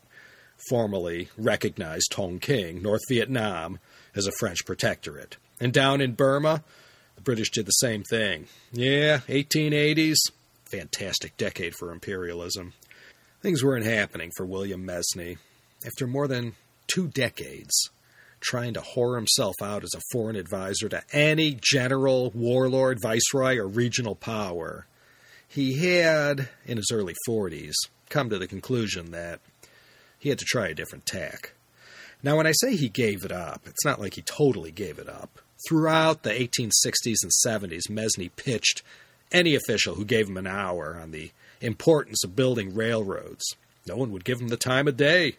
[0.70, 3.80] formally recognized Tonking, North Vietnam,
[4.14, 5.38] as a French protectorate.
[5.60, 6.64] And down in Burma,
[7.16, 8.48] the British did the same thing.
[8.72, 10.16] Yeah, 1880s,
[10.66, 12.74] fantastic decade for imperialism.
[13.42, 15.38] Things weren't happening for William Mesny.
[15.86, 16.56] After more than
[16.88, 17.90] two decades
[18.42, 23.68] trying to whore himself out as a foreign advisor to any general, warlord, viceroy, or
[23.68, 24.86] regional power,
[25.48, 27.74] he had, in his early 40s,
[28.10, 29.40] come to the conclusion that
[30.18, 31.54] he had to try a different tack.
[32.22, 35.08] Now, when I say he gave it up, it's not like he totally gave it
[35.08, 35.40] up.
[35.68, 38.82] Throughout the 1860s and 70s, Mesny pitched
[39.32, 43.44] any official who gave him an hour on the importance of building railroads.
[43.86, 45.36] No one would give him the time of day.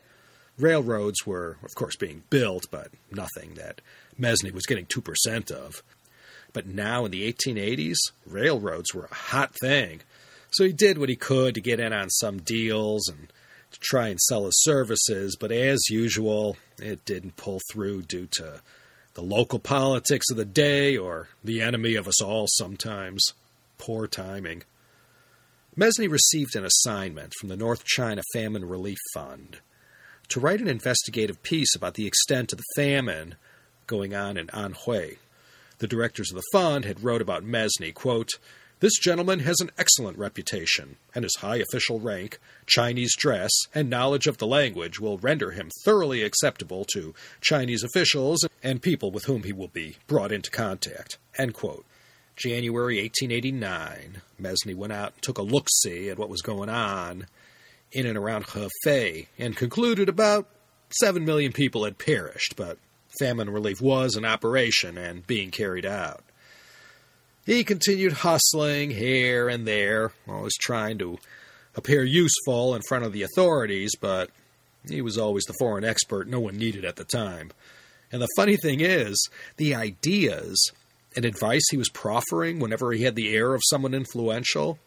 [0.58, 3.80] Railroads were, of course, being built, but nothing that
[4.18, 5.82] Mesny was getting 2% of.
[6.52, 10.00] But now in the 1880s, railroads were a hot thing.
[10.50, 13.32] So he did what he could to get in on some deals and
[13.70, 18.60] to try and sell his services, but as usual, it didn't pull through due to
[19.14, 23.34] the local politics of the day or the enemy of us all sometimes
[23.78, 24.62] poor timing.
[25.76, 29.58] Mesny received an assignment from the North China Famine Relief Fund
[30.28, 33.34] to write an investigative piece about the extent of the famine
[33.86, 35.18] going on in Anhui.
[35.78, 38.38] The directors of the fund had wrote about Mesny, quote,
[38.80, 44.26] this gentleman has an excellent reputation, and his high official rank, Chinese dress, and knowledge
[44.26, 49.42] of the language will render him thoroughly acceptable to Chinese officials and people with whom
[49.42, 51.18] he will be brought into contact.
[52.36, 57.26] January 1889, Mesny went out and took a look see at what was going on
[57.92, 60.48] in and around Hefei and concluded about
[61.00, 62.78] 7 million people had perished, but
[63.18, 66.22] famine relief was in operation and being carried out.
[67.50, 71.18] He continued hustling here and there, always trying to
[71.74, 74.30] appear useful in front of the authorities, but
[74.88, 77.50] he was always the foreign expert no one needed at the time.
[78.12, 80.70] And the funny thing is, the ideas
[81.16, 84.78] and advice he was proffering whenever he had the air of someone influential,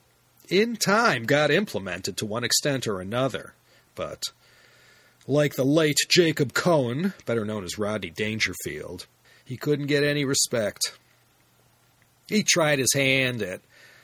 [0.47, 3.55] in time got implemented to one extent or another.
[3.93, 4.23] But,
[5.27, 9.05] like the late Jacob Cohen, better known as Rodney Dangerfield,
[9.43, 10.93] he couldn't get any respect.
[12.27, 13.61] He tried his hand at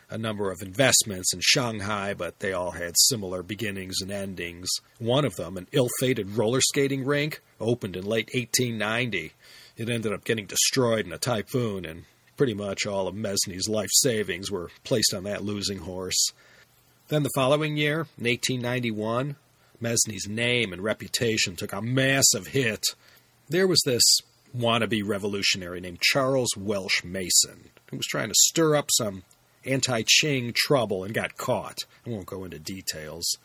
[0.10, 4.70] a number of investments in Shanghai, but they all had similar beginnings and endings.
[4.98, 9.34] One of them, an ill fated roller skating rink, opened in late 1890.
[9.78, 12.06] It ended up getting destroyed in a typhoon, and
[12.38, 16.32] pretty much all of Mesny's life savings were placed on that losing horse.
[17.10, 19.36] Then the following year, in 1891,
[19.80, 22.84] Mesny's name and reputation took a massive hit.
[23.48, 24.04] There was this
[24.56, 29.24] wannabe revolutionary named Charles Welsh Mason who was trying to stir up some
[29.66, 31.80] anti Qing trouble and got caught.
[32.06, 33.38] I won't go into details.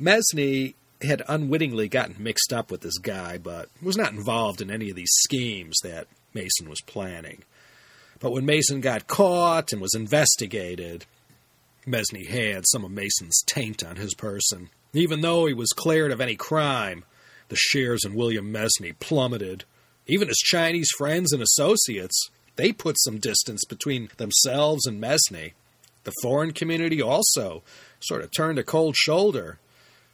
[0.00, 4.90] Mesny had unwittingly gotten mixed up with this guy, but was not involved in any
[4.90, 7.42] of these schemes that Mason was planning.
[8.20, 11.06] But when Mason got caught and was investigated,
[11.86, 14.70] Mesny had some of Mason's taint on his person.
[14.92, 17.04] Even though he was cleared of any crime,
[17.48, 19.64] the shares in William Mesny plummeted.
[20.06, 25.52] Even his Chinese friends and associates, they put some distance between themselves and Mesny.
[26.04, 27.62] The foreign community also
[28.00, 29.58] sort of turned a cold shoulder.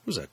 [0.03, 0.29] It was a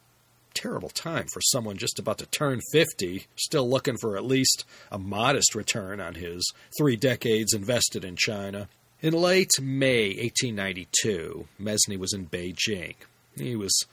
[0.54, 4.98] terrible time for someone just about to turn 50, still looking for at least a
[4.98, 8.68] modest return on his three decades invested in China.
[9.02, 12.96] In late May 1892, Mesny was in Beijing.
[13.38, 13.86] He was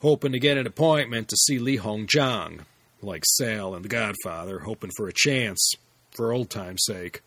[0.00, 2.60] hoping to get an appointment to see Li Hongzhang,
[3.02, 5.72] like Sal and The Godfather, hoping for a chance,
[6.10, 7.22] for old time's sake.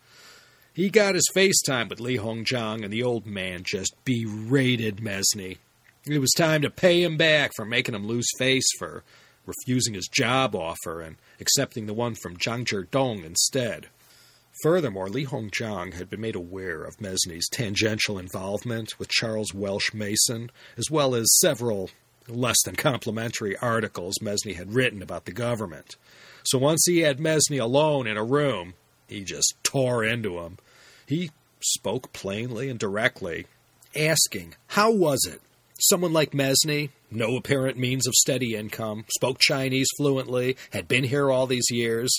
[0.73, 5.57] He got his FaceTime with Li Hongzhang, and the old man just berated Mesny.
[6.05, 9.03] It was time to pay him back for making him lose face for
[9.45, 13.87] refusing his job offer and accepting the one from Zhang Zhidong instead.
[14.61, 20.51] Furthermore, Li Hongzhang had been made aware of Mesny's tangential involvement with Charles Welsh Mason,
[20.77, 21.89] as well as several
[22.27, 25.95] less than complimentary articles Mesny had written about the government.
[26.43, 28.73] So once he had Mesny alone in a room,
[29.07, 30.57] he just tore into him.
[31.05, 33.45] He spoke plainly and directly,
[33.95, 35.41] asking, How was it?
[35.79, 41.31] Someone like Mesny, no apparent means of steady income, spoke Chinese fluently, had been here
[41.31, 42.15] all these years.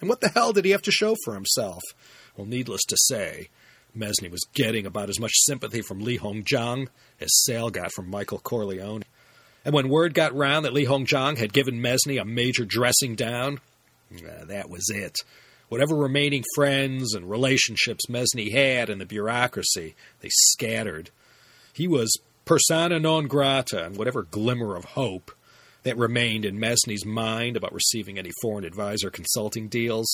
[0.00, 1.82] And what the hell did he have to show for himself?
[2.36, 3.48] Well, needless to say,
[3.96, 6.88] Mesny was getting about as much sympathy from Li Hongzhang
[7.20, 9.04] as Sal got from Michael Corleone.
[9.64, 13.60] And when word got round that Li Hongzhang had given Mesny a major dressing down,
[14.12, 15.16] uh, that was it
[15.72, 21.08] whatever remaining friends and relationships Mesny had in the bureaucracy, they scattered.
[21.72, 25.32] He was persona non grata, and whatever glimmer of hope
[25.84, 30.06] that remained in Mesny's mind about receiving any foreign advisor consulting deals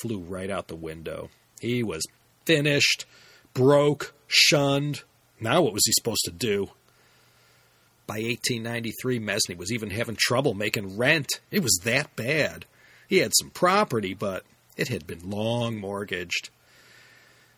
[0.00, 1.28] flew right out the window.
[1.60, 2.02] He was
[2.46, 3.04] finished,
[3.52, 5.02] broke, shunned.
[5.38, 6.70] Now what was he supposed to do?
[8.10, 11.28] By 1893, Mesny was even having trouble making rent.
[11.52, 12.64] It was that bad.
[13.06, 14.42] He had some property, but
[14.76, 16.50] it had been long mortgaged.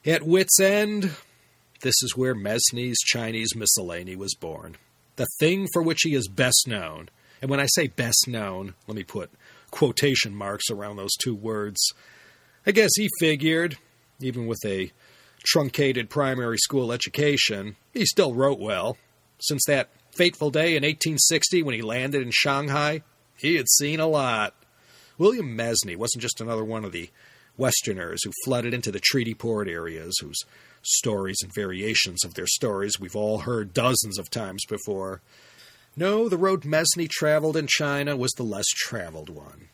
[0.05, 1.13] At wit's end,
[1.81, 4.77] this is where Mesny's Chinese Miscellany was born,
[5.17, 7.09] the thing for which he is best known.
[7.41, 9.31] And when I say best known, let me put
[9.71, 11.81] quotation marks around those two words.
[12.67, 13.79] I guess he figured,
[14.21, 14.93] even with a
[15.47, 18.99] truncated primary school education, he still wrote well.
[19.41, 23.03] Since that fateful day in 1860 when he landed in Shanghai,
[23.37, 24.55] he had seen a lot.
[25.19, 27.11] William Mesny wasn't just another one of the
[27.57, 30.39] Westerners who flooded into the treaty port areas, whose
[30.83, 35.21] stories and variations of their stories we've all heard dozens of times before.
[35.97, 39.69] No, the road Mesny traveled in China was the less traveled one.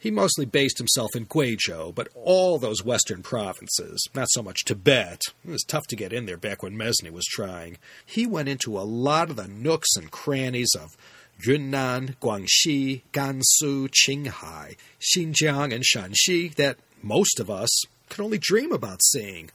[0.00, 5.20] He mostly based himself in Guizhou, but all those western provinces, not so much Tibet.
[5.46, 7.76] It was tough to get in there back when Mesny was trying.
[8.06, 10.96] He went into a lot of the nooks and crannies of
[11.44, 17.68] Yunnan, Guangxi, Gansu, Qinghai, Xinjiang, and Shanxi that most of us
[18.08, 19.50] could only dream about seeing.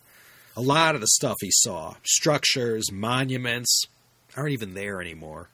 [0.55, 3.85] A lot of the stuff he saw, structures, monuments,
[4.37, 5.49] aren't even there anymore.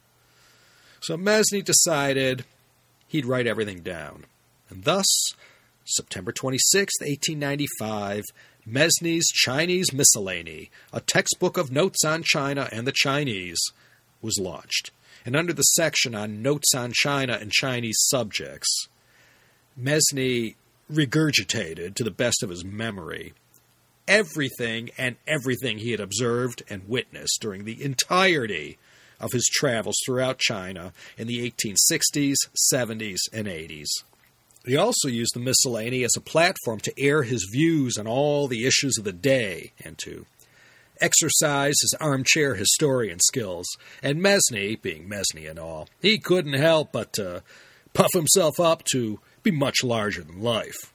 [0.99, 2.43] So Mesny decided
[3.07, 4.25] he'd write everything down.
[4.71, 5.05] And thus,
[5.85, 8.23] September 26, 1895,
[8.67, 13.59] Mesny's Chinese Miscellany, a textbook of notes on China and the Chinese,
[14.21, 14.91] was launched.
[15.25, 18.87] And under the section on notes on China and Chinese subjects,
[19.79, 20.55] Mesny
[20.91, 23.33] regurgitated, to the best of his memory,
[24.07, 28.77] everything and everything he had observed and witnessed during the entirety
[29.19, 32.35] of his travels throughout China in the 1860s,
[32.73, 33.87] 70s, and 80s.
[34.65, 38.65] He also used the miscellany as a platform to air his views on all the
[38.65, 40.25] issues of the day and to
[40.99, 43.65] exercise his armchair historian skills.
[44.03, 47.41] And Mesny, being Mesny and all, he couldn't help but to
[47.93, 50.93] puff himself up to be much larger than life.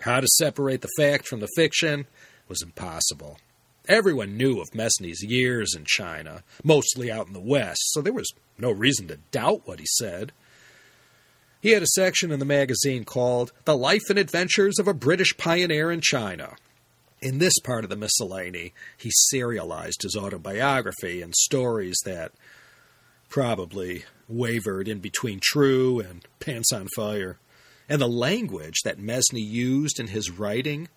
[0.00, 2.06] How to separate the fact from the fiction
[2.46, 3.38] was impossible.
[3.88, 8.30] Everyone knew of Mesny's years in China, mostly out in the West, so there was
[8.58, 10.32] no reason to doubt what he said.
[11.60, 15.36] He had a section in the magazine called The Life and Adventures of a British
[15.36, 16.54] Pioneer in China.
[17.20, 22.30] In this part of the miscellany, he serialized his autobiography and stories that
[23.28, 27.38] probably wavered in between true and pants on fire.
[27.88, 30.88] And the language that Mesny used in his writing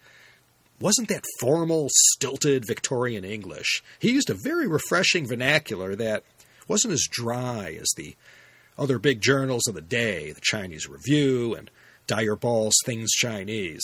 [0.80, 3.84] wasn't that formal, stilted Victorian English.
[3.97, 6.24] He used a very refreshing vernacular that
[6.68, 8.16] wasn't as dry as the
[8.78, 11.69] other big journals of the day, the Chinese Review and
[12.07, 13.84] Dyer Ball's Things Chinese.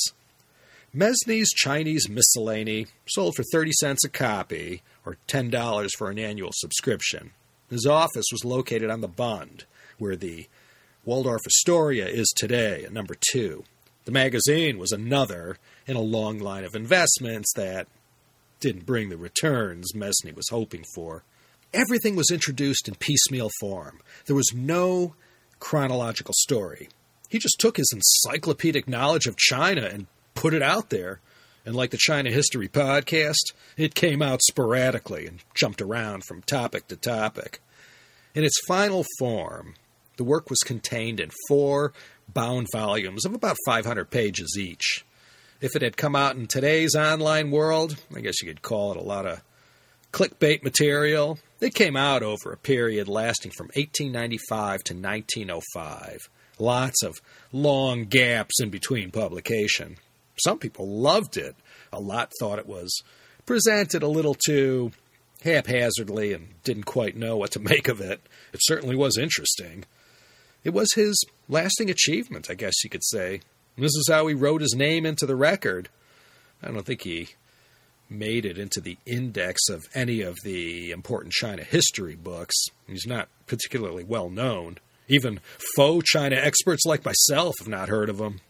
[0.95, 7.31] Mesny's Chinese Miscellany sold for 30 cents a copy, or $10 for an annual subscription.
[7.69, 9.65] His office was located on the Bund,
[9.97, 10.47] where the
[11.05, 13.63] Waldorf Astoria is today, at number two.
[14.05, 17.87] The magazine was another in a long line of investments that
[18.59, 21.23] didn't bring the returns Mesny was hoping for
[21.73, 23.99] everything was introduced in piecemeal form.
[24.25, 25.15] There was no
[25.59, 26.89] chronological story.
[27.29, 31.19] He just took his encyclopedic knowledge of China and put it out there.
[31.65, 36.87] And like the China History podcast, it came out sporadically and jumped around from topic
[36.87, 37.59] to topic.
[38.33, 39.73] In its final form,
[40.15, 41.91] the work was contained in four
[42.33, 45.05] bound volumes of about 500 pages each.
[45.59, 48.97] If it had come out in today's online world, I guess you could call it
[48.97, 49.41] a lot of
[50.11, 51.39] clickbait material.
[51.59, 56.29] It came out over a period lasting from 1895 to 1905.
[56.59, 59.97] Lots of long gaps in between publication.
[60.43, 61.55] Some people loved it.
[61.91, 63.01] A lot thought it was
[63.45, 64.91] presented a little too
[65.43, 68.21] haphazardly and didn't quite know what to make of it.
[68.53, 69.85] It certainly was interesting.
[70.63, 73.41] It was his lasting achievement, I guess you could say.
[73.77, 75.89] This is how he wrote his name into the record.
[76.61, 77.29] I don't think he
[78.09, 82.55] made it into the index of any of the important China history books.
[82.87, 84.77] He's not particularly well known.
[85.07, 85.39] Even
[85.75, 88.41] faux China experts like myself have not heard of him.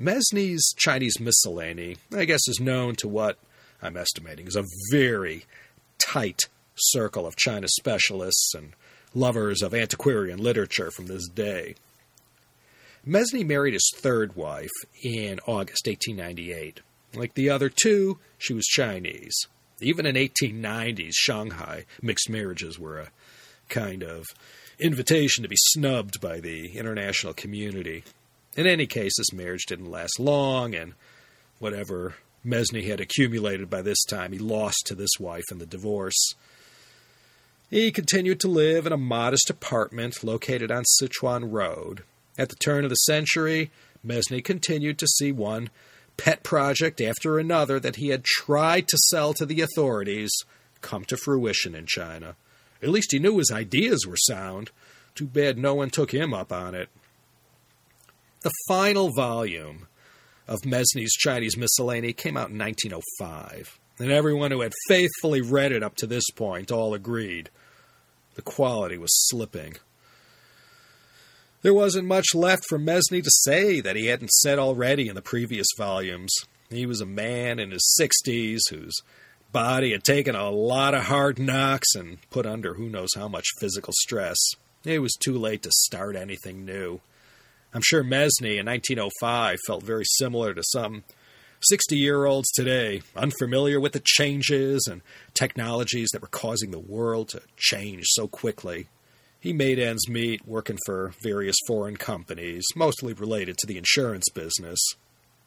[0.00, 3.38] Mesny's Chinese miscellany, I guess, is known to what
[3.82, 5.44] I'm estimating is a very
[5.98, 6.40] tight
[6.74, 8.72] circle of China specialists and
[9.14, 11.74] lovers of antiquarian literature from this day.
[13.06, 14.70] Mesny married his third wife
[15.02, 16.80] in August 1898.
[17.14, 19.34] Like the other two, she was Chinese.
[19.80, 23.08] Even in 1890s Shanghai, mixed marriages were a
[23.68, 24.26] kind of
[24.78, 28.04] invitation to be snubbed by the international community.
[28.56, 30.94] In any case, this marriage didn't last long, and
[31.58, 36.34] whatever Mesny had accumulated by this time, he lost to this wife in the divorce.
[37.70, 42.02] He continued to live in a modest apartment located on Sichuan Road.
[42.38, 43.70] At the turn of the century,
[44.04, 45.70] Mesny continued to see one
[46.16, 50.30] pet project after another that he had tried to sell to the authorities
[50.80, 52.36] come to fruition in China.
[52.82, 54.70] At least he knew his ideas were sound.
[55.14, 56.88] Too bad no one took him up on it.
[58.42, 59.86] The final volume
[60.48, 65.82] of Mesny's Chinese Miscellany came out in 1905, and everyone who had faithfully read it
[65.82, 67.50] up to this point all agreed
[68.34, 69.76] the quality was slipping.
[71.62, 75.20] There wasn't much left for Mesny to say that he hadn't said already in the
[75.20, 76.34] previous volumes.
[76.70, 78.94] He was a man in his sixties whose
[79.52, 83.44] body had taken a lot of hard knocks and put under who knows how much
[83.58, 84.38] physical stress.
[84.84, 87.02] It was too late to start anything new.
[87.74, 91.04] I'm sure Mesny in 1905 felt very similar to some
[91.64, 95.02] 60 year olds today, unfamiliar with the changes and
[95.34, 98.86] technologies that were causing the world to change so quickly.
[99.40, 104.78] He made ends meet working for various foreign companies, mostly related to the insurance business.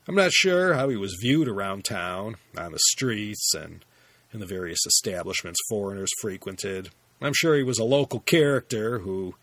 [0.07, 3.85] I'm not sure how he was viewed around town, on the streets, and
[4.33, 6.89] in the various establishments foreigners frequented.
[7.21, 9.35] I'm sure he was a local character who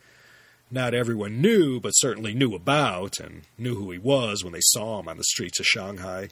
[0.68, 4.98] not everyone knew, but certainly knew about, and knew who he was when they saw
[4.98, 6.28] him on the streets of Shanghai.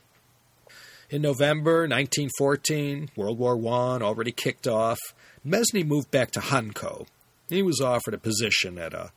[1.08, 4.98] In November 1914, World War I already kicked off.
[5.46, 7.06] Mesny moved back to Hankou.
[7.48, 9.12] He was offered a position at a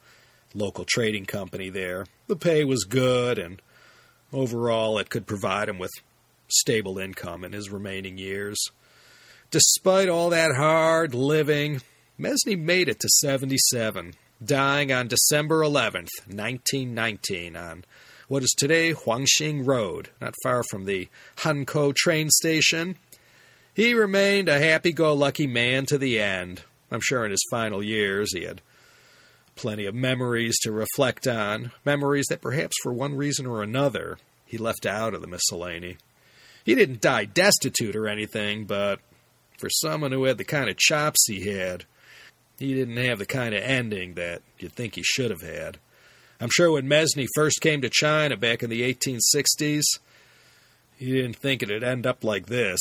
[0.54, 2.06] local trading company there.
[2.28, 3.62] The pay was good, and
[4.32, 5.92] overall, it could provide him with
[6.48, 8.60] stable income in his remaining years.
[9.50, 11.82] Despite all that hard living,
[12.20, 14.14] Mesny made it to 77,
[14.44, 17.84] dying on December 11th, 1919, on
[18.28, 21.10] what is today Huangxing Road, not far from the
[21.40, 22.96] Hankou train station.
[23.74, 26.62] He remained a happy go lucky man to the end.
[26.92, 28.62] I'm sure in his final years he had
[29.56, 34.58] plenty of memories to reflect on, memories that perhaps for one reason or another he
[34.58, 35.98] left out of the miscellany.
[36.66, 39.00] He didn't die destitute or anything, but
[39.58, 41.86] for someone who had the kind of chops he had,
[42.60, 45.78] he didn't have the kind of ending that you'd think he should have had.
[46.40, 49.84] I'm sure when Mesny first came to China back in the 1860s,
[50.98, 52.80] he didn't think it'd end up like this.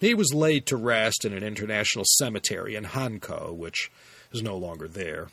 [0.00, 3.90] He was laid to rest in an international cemetery in Hankou, which
[4.32, 5.28] is no longer there.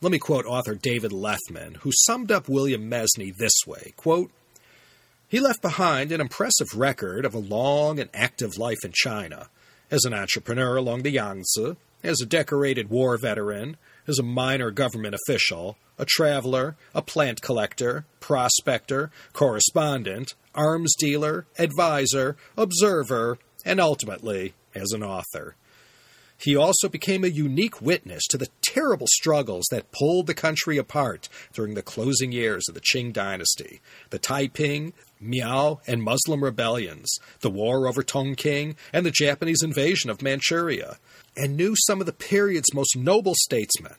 [0.00, 4.30] Let me quote author David Leffman, who summed up William Mesny this way quote,
[5.28, 9.48] He left behind an impressive record of a long and active life in China,
[9.90, 15.14] as an entrepreneur along the Yangtze, as a decorated war veteran, as a minor government
[15.14, 24.92] official, a traveler, a plant collector, prospector, correspondent, arms dealer, advisor, observer, and ultimately as
[24.92, 25.56] an author.
[26.42, 31.28] He also became a unique witness to the terrible struggles that pulled the country apart
[31.52, 37.50] during the closing years of the Qing dynasty the Taiping, Miao, and Muslim rebellions, the
[37.50, 40.98] war over Tonking, and the Japanese invasion of Manchuria,
[41.36, 43.94] and knew some of the period's most noble statesmen.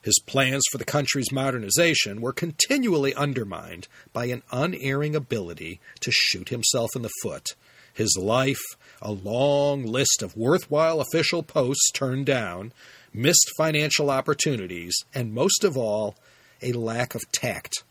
[0.00, 6.48] His plans for the country's modernization were continually undermined by an unerring ability to shoot
[6.48, 7.54] himself in the foot.
[7.92, 8.62] His life,
[9.02, 12.72] a long list of worthwhile official posts turned down,
[13.12, 16.16] missed financial opportunities, and most of all,
[16.62, 17.82] a lack of tact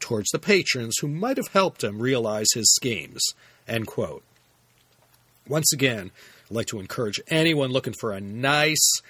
[0.00, 3.22] towards the patrons who might have helped him realize his schemes.
[5.46, 6.10] Once again,
[6.46, 9.00] I'd like to encourage anyone looking for a nice,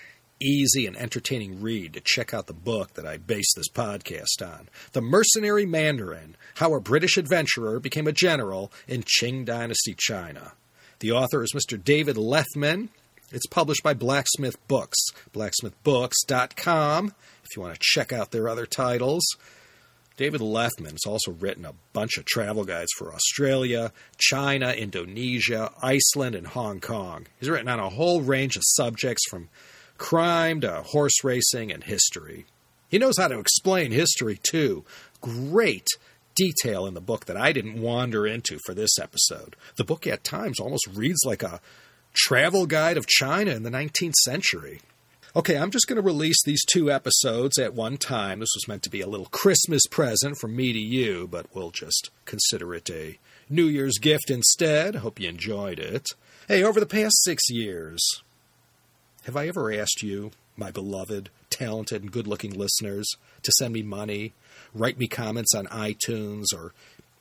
[0.40, 4.68] easy, and entertaining read to check out the book that I base this podcast on
[4.92, 10.52] The Mercenary Mandarin How a British Adventurer Became a General in Qing Dynasty China.
[11.00, 11.82] The author is Mr.
[11.82, 12.88] David Leffman.
[13.32, 14.98] It's published by Blacksmith Books,
[15.32, 19.24] blacksmithbooks.com, if you want to check out their other titles.
[20.16, 26.36] David Leffman has also written a bunch of travel guides for Australia, China, Indonesia, Iceland,
[26.36, 27.26] and Hong Kong.
[27.40, 29.48] He's written on a whole range of subjects from
[29.98, 32.46] crime to horse racing and history.
[32.88, 34.84] He knows how to explain history, too.
[35.20, 35.88] Great
[36.34, 39.56] detail in the book that I didn't wander into for this episode.
[39.76, 41.60] The book at times almost reads like a
[42.14, 44.80] travel guide of China in the 19th century.
[45.36, 48.38] Okay, I'm just going to release these two episodes at one time.
[48.38, 51.72] This was meant to be a little Christmas present from me to you, but we'll
[51.72, 53.18] just consider it a
[53.50, 54.96] New Year's gift instead.
[54.96, 56.06] Hope you enjoyed it.
[56.46, 58.00] Hey, over the past six years,
[59.24, 63.08] have I ever asked you, my beloved, talented, and good looking listeners,
[63.42, 64.34] to send me money,
[64.74, 66.72] write me comments on iTunes, or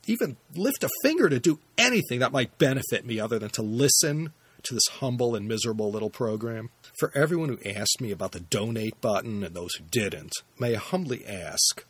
[0.06, 4.34] even lift a finger to do anything that might benefit me other than to listen
[4.64, 6.70] to this humble and miserable little program?
[6.97, 10.80] For everyone who asked me about the donate button and those who didn't, may I
[10.80, 11.86] humbly ask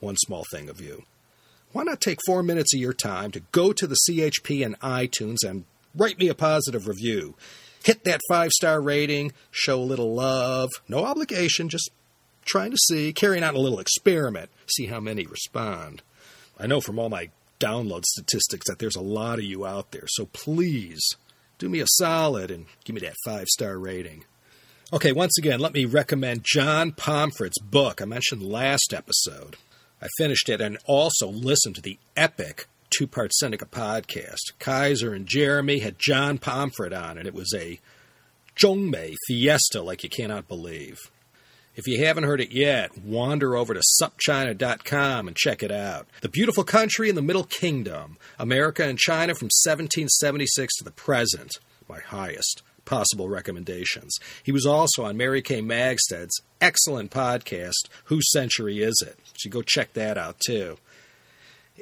[0.00, 1.04] one small thing of you.
[1.72, 5.38] Why not take four minutes of your time to go to the CHP and iTunes
[5.46, 5.64] and
[5.94, 7.34] write me a positive review?
[7.84, 11.90] Hit that five star rating, show a little love, no obligation, just
[12.48, 16.02] trying to see, carrying out a little experiment, see how many respond.
[16.58, 17.30] I know from all my
[17.60, 21.00] download statistics that there's a lot of you out there, so please
[21.58, 24.24] do me a solid and give me that five star rating.
[24.92, 29.56] Okay, once again, let me recommend John Pomfret's book I mentioned last episode.
[30.00, 34.58] I finished it and also listened to the epic two part Sinica podcast.
[34.58, 37.80] Kaiser and Jeremy had John Pomfret on, and it was a
[38.56, 40.98] Zhongmei fiesta like you cannot believe.
[41.78, 46.08] If you haven't heard it yet, wander over to supchina.com and check it out.
[46.22, 51.52] The beautiful country in the Middle Kingdom, America and China from 1776 to the present,
[51.88, 54.18] my highest possible recommendations.
[54.42, 59.16] He was also on Mary Kay Magistad's excellent podcast, Whose Century Is It?
[59.36, 60.78] So go check that out too.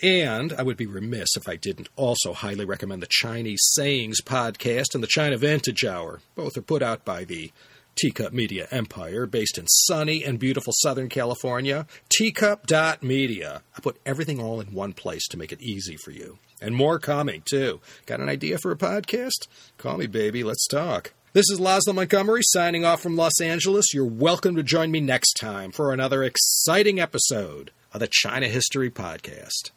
[0.03, 4.95] And I would be remiss if I didn't also highly recommend the Chinese Sayings podcast
[4.95, 6.21] and the China Vintage Hour.
[6.35, 7.51] Both are put out by the
[7.97, 11.87] Teacup Media Empire, based in sunny and beautiful Southern California.
[12.11, 13.63] Teacup.media.
[13.77, 16.39] I put everything all in one place to make it easy for you.
[16.61, 17.81] And more coming, too.
[18.07, 19.49] Got an idea for a podcast?
[19.79, 20.45] Call me, baby.
[20.45, 21.15] Let's talk.
[21.33, 23.93] This is Laszlo Montgomery signing off from Los Angeles.
[23.93, 28.91] You're welcome to join me next time for another exciting episode of the China History
[28.91, 29.71] Podcast.